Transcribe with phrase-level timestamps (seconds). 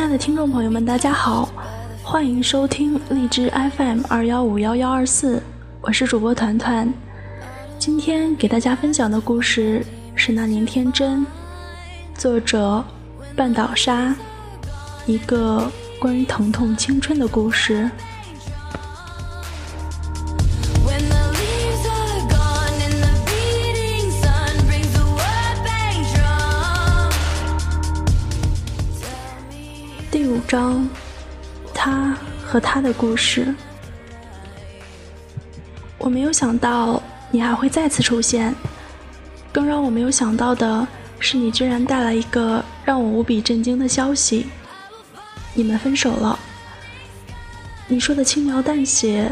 [0.00, 1.46] 亲爱的听众朋友们，大家好，
[2.02, 5.42] 欢迎收听荔枝 FM 二幺五幺幺二四，
[5.82, 6.90] 我是主播团团。
[7.78, 9.84] 今天给大家分享的故事
[10.14, 11.20] 是《那年天真》，
[12.14, 12.82] 作者
[13.36, 14.16] 半岛沙，
[15.04, 15.70] 一个
[16.00, 17.90] 关于疼痛青春的故事。
[30.50, 30.84] 章，
[31.72, 32.12] 他
[32.44, 33.54] 和他的故事。
[35.96, 37.00] 我没有想到。
[37.30, 38.52] 你还会再次出现。
[39.52, 40.84] 更让我没有想到的
[41.20, 44.48] 是，你居然带来一个让我无比震惊的消息：
[45.54, 46.36] 你们分手了。
[47.86, 49.30] 你说的轻描淡写，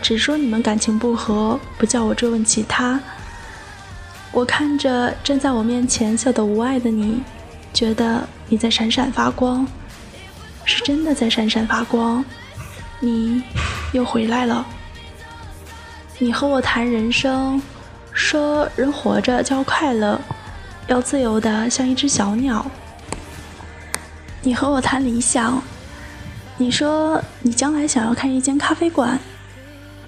[0.00, 2.98] 只说你们感情不和，不叫我追问其他。
[4.32, 7.22] 我看着站在我面前笑得无碍的你，
[7.74, 9.68] 觉得你在闪闪发光，
[10.64, 12.24] 是真的在闪闪发光。
[13.00, 13.42] 你
[13.92, 14.66] 又回来了。
[16.18, 17.60] 你和我谈人生，
[18.12, 20.18] 说人活着就要快乐，
[20.86, 22.64] 要自由的像一只小鸟。
[24.42, 25.60] 你和我谈理想，
[26.56, 29.18] 你说你将来想要开一间咖啡馆，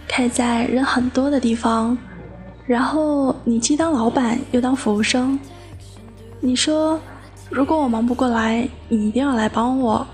[0.06, 1.98] 开在人很多的地方，
[2.66, 5.38] 然后你既当老板又当服务生。
[6.38, 7.00] 你说
[7.50, 10.06] 如果我忙不过来，你一定要来帮我，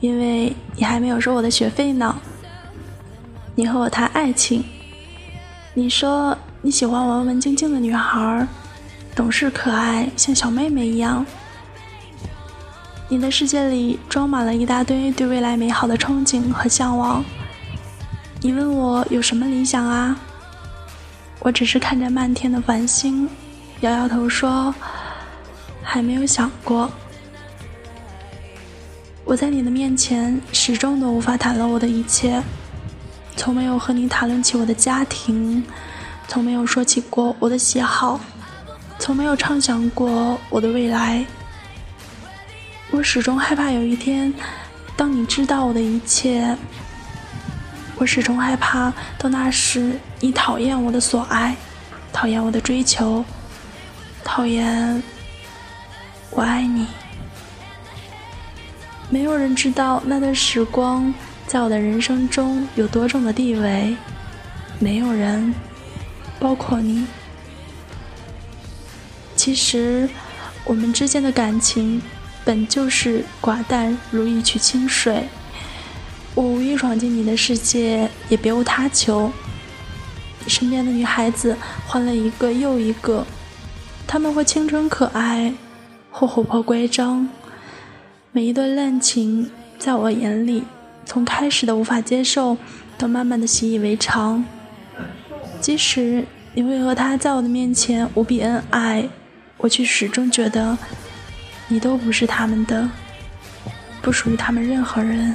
[0.00, 2.16] 因为你还没有收我的学费呢。
[3.54, 4.64] 你和我谈爱情。
[5.74, 8.46] 你说你喜欢文文静静的女孩，
[9.14, 11.24] 懂事可爱，像小妹妹一样。
[13.08, 17.24] 你的世界里装满了一大堆对未来美好的憧憬和向往。
[18.40, 20.16] 你问我有什么理想啊？
[21.40, 23.28] 我只是看着漫天的繁星，
[23.80, 24.74] 摇摇头说，
[25.82, 26.90] 还没有想过。
[29.30, 32.42] 我在你的面前始终都无法袒露我的一切。
[33.36, 35.62] 从没有和你谈论起我的家庭，
[36.26, 38.18] 从没有说起过我的喜好，
[38.98, 41.24] 从没有畅想过我的未来。
[42.90, 44.34] 我始终害怕有一天，
[44.96, 46.56] 当你知道我的一切，
[47.98, 51.54] 我始终害怕到那时你讨厌我的所爱，
[52.12, 53.24] 讨厌我的追求，
[54.24, 55.00] 讨厌
[56.30, 56.84] 我爱你。
[59.10, 61.12] 没有人知道那段时光。
[61.46, 63.96] 在我的人生中有多重的地位，
[64.78, 65.52] 没有人，
[66.38, 67.04] 包括你。
[69.34, 70.08] 其实，
[70.64, 72.00] 我们之间的感情
[72.44, 75.24] 本就是寡淡如一曲清水。
[76.36, 79.32] 我无意闯进你的世界，也别无他求。
[80.44, 83.26] 你身边的女孩子换了一个又一个，
[84.06, 85.52] 她们或清纯可爱，
[86.12, 87.28] 或活泼乖张。
[88.32, 90.62] 每一段恋情，在我眼里。
[91.04, 92.56] 从开始的无法接受，
[92.96, 94.44] 到慢慢的习以为常。
[95.60, 96.24] 即使
[96.54, 99.08] 你会和他在我的面前无比恩爱，
[99.56, 100.78] 我却始终觉得
[101.66, 102.88] 你都不是他们的，
[104.00, 105.34] 不属于他们任何人。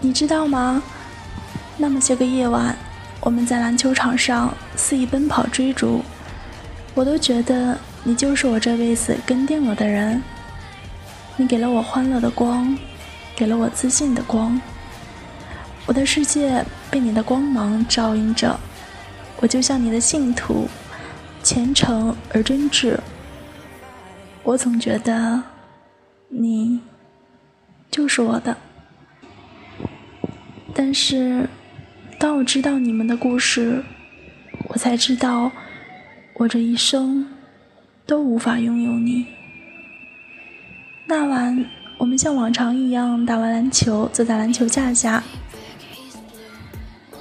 [0.00, 0.82] 你知道吗？
[1.76, 2.76] 那么些个夜晚，
[3.20, 6.02] 我们在篮球场上肆意奔跑追逐，
[6.94, 10.20] 我都觉得你就是我这辈子跟定了的人。
[11.38, 12.76] 你给了我欢乐的光。
[13.36, 14.60] 给了我自信的光，
[15.86, 18.58] 我的世界被你的光芒照映着，
[19.36, 20.66] 我就像你的信徒，
[21.40, 22.98] 虔诚而真挚。
[24.42, 25.40] 我总觉得，
[26.28, 26.80] 你
[27.92, 28.56] 就是我的。
[30.74, 31.48] 但是，
[32.18, 33.84] 当我知道你们的故事，
[34.70, 35.52] 我才知道，
[36.34, 37.24] 我这一生
[38.04, 39.37] 都无法拥有你。
[41.10, 41.64] 那晚。
[41.96, 45.24] 我们像往常一样打完篮球，坐在篮球架下。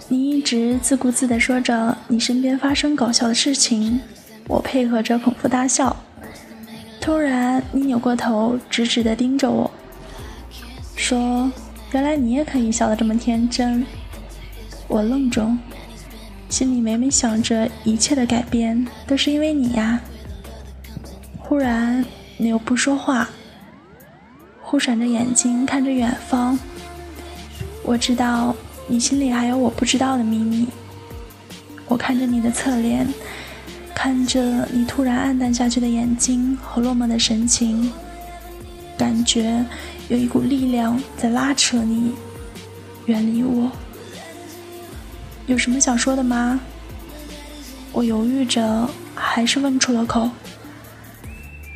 [0.10, 4.02] 你一直自顾自地说着你身边发生搞笑的事情，
[4.48, 5.96] 我配合着捧腹大笑。
[7.00, 9.72] 突然，你扭过头，直直地盯着我，
[10.98, 11.50] 说
[11.94, 13.86] ：“原来你也可以笑得这么天真。”
[14.90, 15.58] 我愣住，
[16.50, 20.02] 心里每每想着一切的改变都是因为你呀。
[21.40, 23.30] 忽然，你又不说话。
[24.70, 26.60] 忽闪着眼睛看着远方，
[27.84, 28.54] 我知道
[28.86, 30.68] 你心里还有我不知道的秘密。
[31.88, 33.08] 我看着你的侧脸，
[33.96, 37.90] 看着你突然暗淡下去的眼睛和落寞的神情，
[38.98, 39.66] 感觉
[40.10, 42.12] 有一股力量在拉扯你，
[43.06, 43.72] 远离我。
[45.46, 46.60] 有什么想说的吗？
[47.94, 50.30] 我犹豫着，还是问出了口。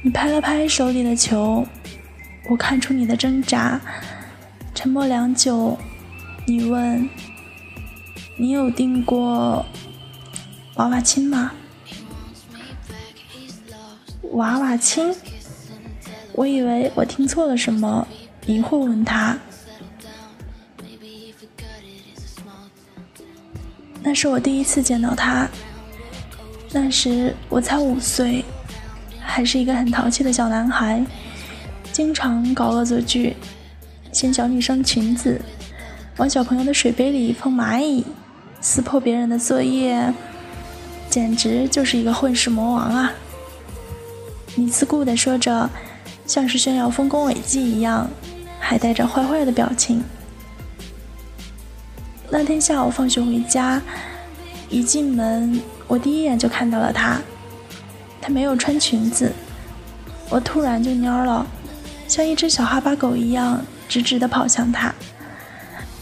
[0.02, 1.66] 你拍了拍手里的球。
[2.50, 3.80] 我看出你的挣扎。
[4.74, 5.78] 沉默良久，
[6.48, 7.08] 你问
[8.38, 9.66] ：“你有订过
[10.76, 11.52] 娃娃亲吗？”
[14.34, 15.14] 娃娃亲？
[16.34, 18.08] 我以为我听错了什么，
[18.48, 19.38] 疑惑问他。
[24.02, 25.48] 那是我第一次见到他，
[26.72, 28.44] 那时我才五岁，
[29.20, 31.06] 还是一个很淘气的小男孩，
[31.92, 33.36] 经常搞恶作剧，
[34.12, 35.42] 掀小女生裙子，
[36.18, 38.06] 往小朋友的水杯里放蚂蚁，
[38.62, 40.14] 撕破别人的作业，
[41.10, 43.12] 简直就是一个混世魔王啊！
[44.56, 45.70] 你自顾地说着，
[46.26, 48.10] 像是炫耀丰功伟绩一样，
[48.60, 50.02] 还带着坏坏的表情。
[52.30, 53.82] 那天下午放学回家，
[54.70, 57.20] 一进门，我第一眼就看到了她。
[58.22, 59.34] 她没有穿裙子，
[60.30, 61.46] 我突然就蔫了，
[62.12, 64.94] 像一只小哈巴狗一样，直直地跑向他。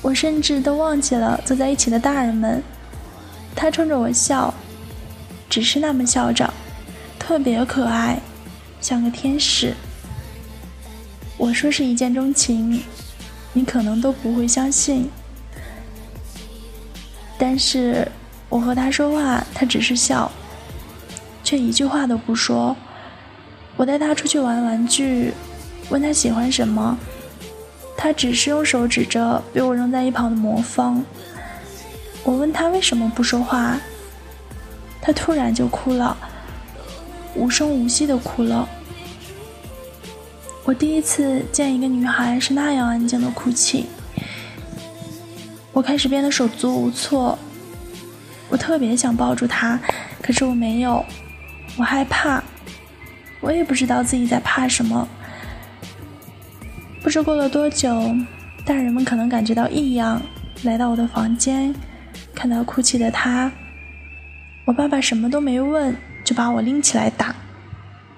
[0.02, 2.64] 我甚至都忘记了坐在一起的大人们。
[3.56, 4.52] 他冲着我笑，
[5.48, 6.52] 只是那么笑着，
[7.20, 8.18] 特别可爱。
[8.82, 9.76] 像个天使，
[11.38, 12.82] 我说是一见钟情，
[13.54, 15.08] 你可能都不会相信。
[17.38, 18.12] 但是
[18.50, 20.32] 我和他说话，他只是笑，
[21.44, 22.76] 却一句话都不说。
[23.78, 25.34] 我带他出去玩玩具，
[25.90, 26.98] 问他喜欢什么，
[27.98, 31.04] 他只是用手指着被我扔在一旁的魔方。
[32.24, 33.78] 我问他为什么不说话，
[35.02, 36.16] 他突然就哭了。
[37.36, 38.68] 无声无息的哭了。
[40.64, 43.86] 我第一次见一个女孩是那样安静的哭泣。
[45.72, 47.38] 我开始变得手足无措。
[48.50, 49.80] 我特别想抱住她，
[50.22, 51.04] 可是我没有。
[51.78, 52.44] 我害怕。
[53.40, 55.08] 我也不知道自己在怕什么。
[57.02, 58.16] 不知过了多久，
[58.66, 60.22] 大人们可能感觉到异样，
[60.64, 61.74] 来到我的房间，
[62.36, 63.52] 看到哭泣的他。
[64.66, 65.96] 我爸爸什么都没问。
[66.22, 67.34] 就把我拎起来打，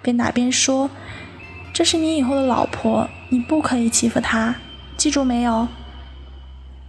[0.01, 0.89] 边打边说
[1.72, 4.56] ：“这是你以后的老婆，你不可以欺负她，
[4.98, 5.69] 记住没有？”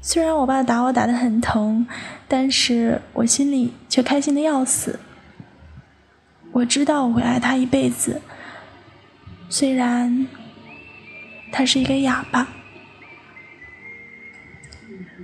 [0.03, 1.87] 虽然我爸打我打得很疼，
[2.27, 4.99] 但是我心里却开心的要死。
[6.51, 8.21] 我知道我会爱他一辈子，
[9.49, 10.27] 虽然
[11.53, 12.49] 他是一个哑巴。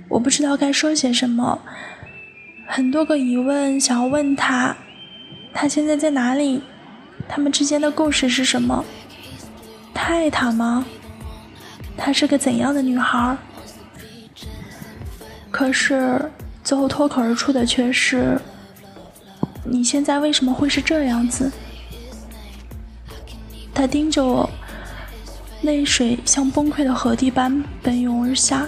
[0.07, 1.59] 我不知道该说些什么，
[2.67, 4.77] 很多个疑问想要问他。
[5.51, 6.61] 他现在在哪里？
[7.27, 8.85] 他们之间的故事是什么？
[9.93, 10.85] 他爱他吗？
[11.97, 13.35] 她是个怎样的女孩？
[15.51, 16.31] 可是
[16.63, 18.39] 最后脱口而出的却是
[19.65, 21.51] ：“你现在为什么会是这样子？”
[23.75, 24.49] 他盯着我，
[25.69, 28.67] 泪水像崩溃的河堤般奔涌而下，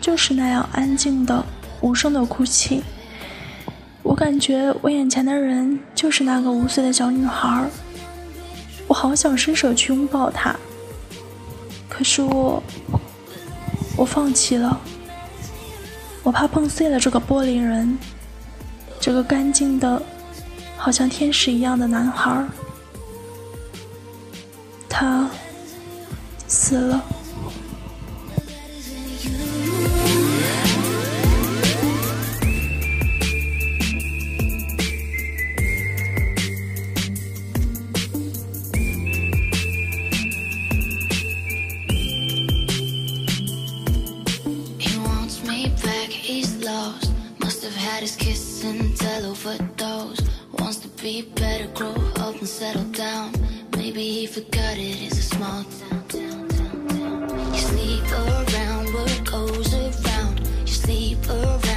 [0.00, 1.44] 就是那样安静的、
[1.82, 2.82] 无声的哭泣。
[4.02, 7.68] 我感觉我眼前的人就是那个五岁的小女孩，
[8.88, 10.56] 我好想伸手去拥抱她，
[11.86, 12.62] 可是我，
[13.94, 14.80] 我放弃了，
[16.22, 17.98] 我怕碰碎了这个玻璃人，
[18.98, 20.02] 这个干净的，
[20.78, 22.42] 好像天使一样的男孩，
[24.88, 25.28] 他
[26.52, 27.02] so
[48.02, 50.20] his kiss and tell overdose.
[50.58, 53.41] Wants to be better, grow up and settle down.
[53.84, 56.04] Maybe he forgot it is a small town.
[57.52, 60.46] You sleep around what goes around.
[60.60, 61.71] You sleep around.